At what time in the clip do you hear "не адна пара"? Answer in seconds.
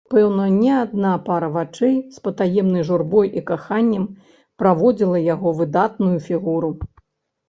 0.59-1.49